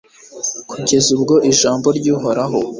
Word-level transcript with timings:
kugeza 0.71 1.07
ubwo 1.17 1.35
ijambo 1.51 1.87
ry’Uhoraho 1.97 2.59